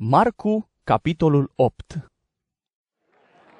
[0.00, 2.10] Marcu, capitolul 8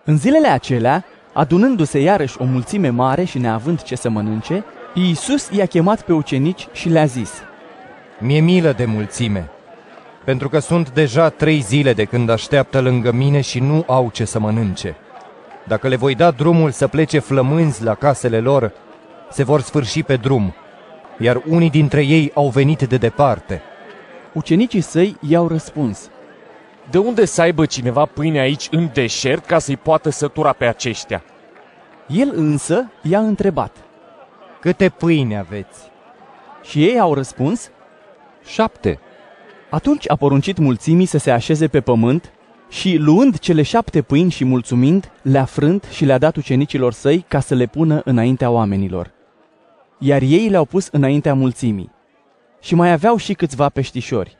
[0.04, 4.64] În zilele acelea, adunându-se iarăși o mulțime mare și neavând ce să mănânce,
[4.94, 7.32] Iisus i-a chemat pe ucenici și le-a zis,
[8.18, 9.50] Mi-e milă de mulțime,
[10.24, 14.24] pentru că sunt deja trei zile de când așteaptă lângă mine și nu au ce
[14.24, 14.96] să mănânce.
[15.66, 18.72] Dacă le voi da drumul să plece flămânzi la casele lor,
[19.30, 20.54] se vor sfârși pe drum,
[21.18, 23.62] iar unii dintre ei au venit de departe.
[24.32, 26.10] Ucenicii săi i-au răspuns,
[26.90, 31.22] De unde să aibă cineva pâine aici în deșert ca să-i poată sătura pe aceștia?
[32.06, 33.76] El însă i-a întrebat
[34.60, 35.90] Câte pâine aveți?
[36.62, 37.70] și ei au răspuns,
[38.44, 38.98] Șapte.
[39.70, 42.32] Atunci a poruncit mulțimii să se așeze pe pământ
[42.68, 47.40] și, luând cele șapte pâini și mulțumind, le-a frânt și le-a dat ucenicilor săi ca
[47.40, 49.10] să le pună înaintea oamenilor.
[49.98, 51.90] Iar ei le-au pus înaintea mulțimii.
[52.60, 54.36] Și mai aveau și câțiva peștișori.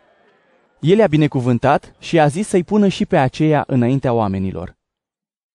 [0.80, 4.76] El i-a binecuvântat și a zis să-i pună și pe aceea înaintea oamenilor.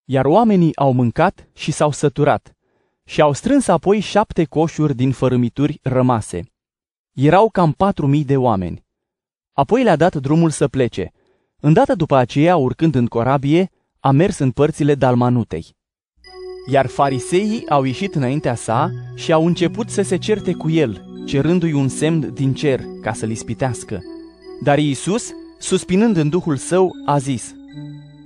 [0.06, 2.56] Iar oamenii au mâncat și s-au săturat
[3.06, 6.52] și au strâns apoi șapte coșuri din fărâmituri rămase.
[7.14, 8.86] Erau cam patru mii de oameni.
[9.52, 11.12] Apoi le-a dat drumul să plece.
[11.60, 15.76] Îndată după aceea, urcând în corabie, a mers în părțile Dalmanutei.
[16.70, 21.74] Iar fariseii au ieșit înaintea sa și au început să se certe cu el, cerându-i
[21.74, 24.02] un semn din cer ca să-l ispitească.
[24.62, 27.54] Dar Iisus, suspinând în duhul său, a zis,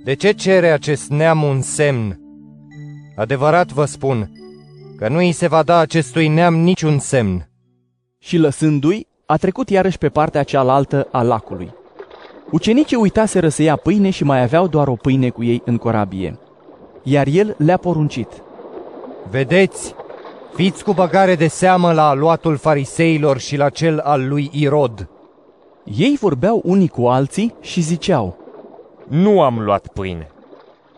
[0.04, 2.20] De ce cere acest neam un semn?
[3.16, 4.32] Adevărat vă spun
[4.96, 7.48] că nu îi se va da acestui neam niciun semn.
[8.18, 11.70] și lăsându-i, a trecut iarăși pe partea cealaltă a lacului.
[12.50, 16.38] Ucenicii uitaseră să ia pâine și mai aveau doar o pâine cu ei în corabie.
[17.02, 18.28] Iar el le-a poruncit.
[19.30, 19.94] Vedeți,
[20.54, 25.08] fiți cu băgare de seamă la aluatul fariseilor și la cel al lui Irod.
[25.96, 28.36] Ei vorbeau unii cu alții și ziceau,
[29.08, 30.30] Nu am luat pâine.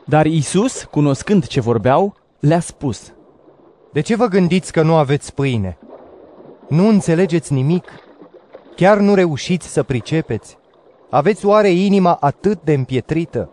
[0.04, 3.12] dar Isus, cunoscând ce vorbeau, le-a spus,
[3.92, 5.78] De ce vă gândiți că nu aveți pâine?
[6.68, 7.84] Nu înțelegeți nimic?
[8.76, 10.58] Chiar nu reușiți să pricepeți?
[11.10, 13.50] Aveți oare inima atât de împietrită?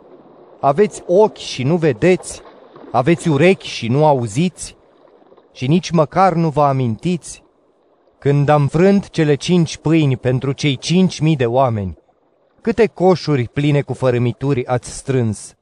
[0.59, 2.41] Aveți ochi și nu vedeți?
[2.91, 4.75] Aveți urechi și nu auziți?
[5.51, 7.43] Și nici măcar nu vă amintiți?
[8.27, 11.97] Când am frânt cele cinci pâini pentru cei cinci mii de oameni,
[12.61, 15.55] câte coșuri pline cu fărâmituri ați strâns?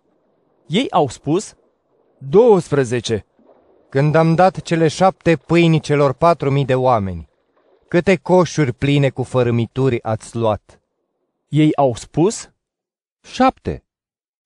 [0.67, 1.55] ei au spus,
[2.17, 3.25] 12.
[3.89, 7.29] Când am dat cele șapte pâini celor patru mii de oameni,
[7.87, 10.81] câte coșuri pline cu fărâmituri ați luat?
[11.47, 12.51] ei au spus
[13.21, 13.83] Șapte.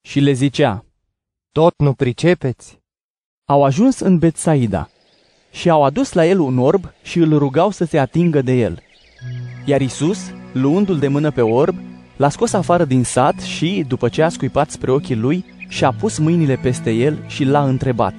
[0.01, 0.85] și le zicea,
[1.51, 2.81] Tot nu pricepeți?
[3.45, 4.89] au ajuns în Betsaida
[5.51, 8.83] și au adus la el un orb și îl rugau să se atingă de el.
[9.65, 11.75] Iar Isus, luându-l de mână pe orb,
[12.15, 16.17] l-a scos afară din sat și, după ce a scuipat spre ochii lui, și-a pus
[16.17, 18.13] mâinile peste el și l-a întrebat.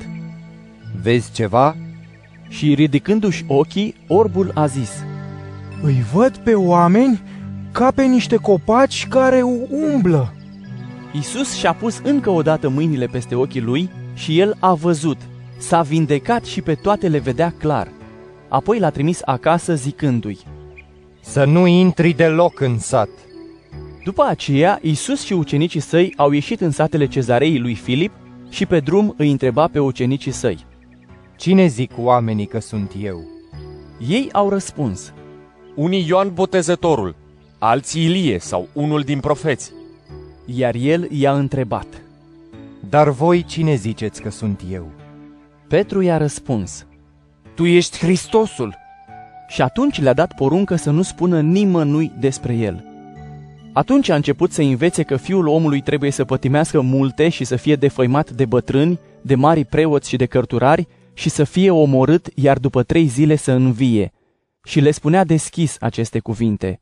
[1.03, 1.77] Vezi ceva?
[2.49, 4.91] Și ridicându-și ochii, orbul a zis,
[5.83, 7.23] Îi văd pe oameni
[7.73, 10.35] ca pe niște copaci care umblă.
[11.13, 15.19] Isus și-a pus încă o dată mâinile peste ochii lui și el a văzut.
[15.61, 17.93] S-a vindecat și pe toate le vedea clar.
[18.49, 20.39] Apoi l-a trimis acasă zicându-i.
[21.21, 23.09] Să nu intri deloc în sat.
[24.05, 28.13] După aceea, Isus și ucenicii săi au ieșit în satele cezarei lui Filip
[28.49, 30.67] și pe drum îi întreba pe ucenicii săi.
[31.37, 33.25] Cine zic oamenii că sunt eu?
[34.09, 35.13] Ei au răspuns.
[35.75, 37.15] Unii Ioan Botezătorul,
[37.59, 39.73] alții Ilie sau unul din profeți.
[40.45, 42.03] Iar el i-a întrebat.
[42.89, 45.00] Dar voi cine ziceți că sunt eu?
[45.71, 46.87] Petru i-a răspuns.
[47.55, 48.77] Tu ești Hristosul.
[49.49, 52.85] Și atunci le-a dat poruncă să nu spună nimănui despre el.
[53.73, 57.77] Atunci a început să învețe că fiul omului trebuie să pătimească multe și să fie
[57.77, 62.83] defăimat de bătrâni, de mari preoți și de cărturari și să fie omorât, iar după
[62.83, 64.13] trei zile să învie.
[64.65, 66.81] Și le spunea deschis aceste cuvinte.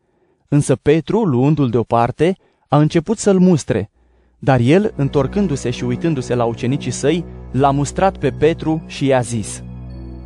[0.49, 2.37] Însă Petru, luându-l deoparte,
[2.69, 3.91] a început să-l mustre,
[4.39, 9.63] dar el, întorcându-se și uitându-se la ucenicii săi, l-a mustrat pe Petru și i-a zis,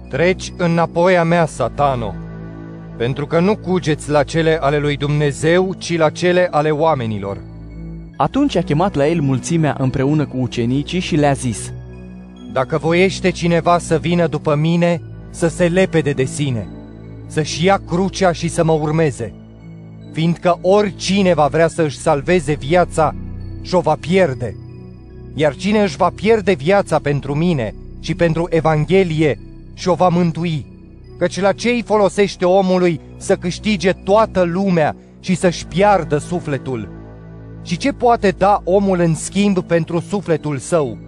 [0.08, 2.14] Treci înapoi a mea, satano,
[2.96, 7.38] pentru că nu cugeți la cele ale lui Dumnezeu, ci la cele ale oamenilor.
[8.16, 11.72] Atunci a chemat la el mulțimea împreună cu ucenicii și le-a zis,
[12.52, 15.00] Dacă voiește cineva să vină după mine,
[15.30, 16.68] să se lepede de sine,
[17.26, 19.34] să-și ia crucea și să mă urmeze,
[20.12, 23.14] fiindcă oricine va vrea să-și salveze viața
[23.62, 24.56] și-o va pierde.
[25.34, 29.38] Iar cine își va pierde viața pentru mine și pentru Evanghelie
[29.74, 30.66] și-o va mântui,
[31.18, 36.88] căci la ce îi folosește omului să câștige toată lumea și să-și piardă sufletul?
[37.62, 40.98] Și ce poate da omul în schimb pentru sufletul său?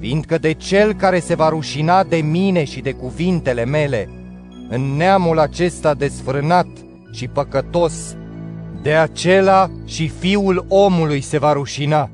[0.00, 4.08] Fiindcă de cel care se va rușina de mine și de cuvintele mele,
[4.68, 6.66] în neamul acesta desfrânat
[7.12, 8.16] și păcătos,
[8.86, 12.10] de acela și fiul omului se va rușina,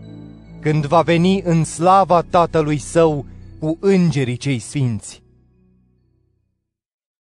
[0.60, 3.24] când va veni în slava tatălui său
[3.58, 5.21] cu îngerii cei sfinți.